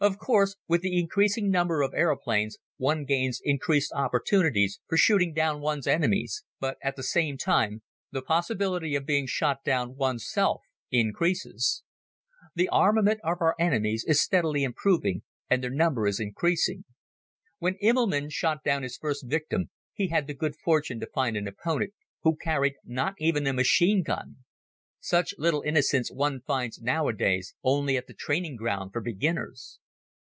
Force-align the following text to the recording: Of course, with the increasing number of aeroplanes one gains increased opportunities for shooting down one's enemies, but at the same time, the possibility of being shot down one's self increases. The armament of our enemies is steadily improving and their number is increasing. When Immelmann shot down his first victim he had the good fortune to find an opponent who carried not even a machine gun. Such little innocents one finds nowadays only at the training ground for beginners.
Of 0.03 0.17
course, 0.17 0.55
with 0.67 0.81
the 0.81 0.97
increasing 0.99 1.51
number 1.51 1.83
of 1.83 1.93
aeroplanes 1.93 2.57
one 2.77 3.05
gains 3.05 3.39
increased 3.43 3.93
opportunities 3.95 4.79
for 4.87 4.97
shooting 4.97 5.31
down 5.31 5.61
one's 5.61 5.85
enemies, 5.85 6.43
but 6.59 6.77
at 6.81 6.95
the 6.95 7.03
same 7.03 7.37
time, 7.37 7.83
the 8.09 8.23
possibility 8.23 8.95
of 8.95 9.05
being 9.05 9.27
shot 9.27 9.63
down 9.63 9.95
one's 9.95 10.27
self 10.27 10.63
increases. 10.89 11.83
The 12.55 12.67
armament 12.69 13.19
of 13.23 13.37
our 13.41 13.53
enemies 13.59 14.03
is 14.07 14.19
steadily 14.19 14.63
improving 14.63 15.21
and 15.51 15.63
their 15.63 15.69
number 15.69 16.07
is 16.07 16.19
increasing. 16.19 16.83
When 17.59 17.77
Immelmann 17.79 18.31
shot 18.31 18.63
down 18.63 18.81
his 18.81 18.97
first 18.97 19.25
victim 19.29 19.69
he 19.93 20.07
had 20.07 20.25
the 20.25 20.33
good 20.33 20.55
fortune 20.55 20.99
to 21.01 21.09
find 21.13 21.37
an 21.37 21.47
opponent 21.47 21.93
who 22.23 22.35
carried 22.37 22.73
not 22.83 23.13
even 23.19 23.45
a 23.45 23.53
machine 23.53 24.01
gun. 24.01 24.37
Such 24.99 25.35
little 25.37 25.61
innocents 25.61 26.11
one 26.11 26.41
finds 26.41 26.81
nowadays 26.81 27.53
only 27.61 27.97
at 27.97 28.07
the 28.07 28.15
training 28.15 28.55
ground 28.55 28.93
for 28.93 28.99
beginners. 28.99 29.77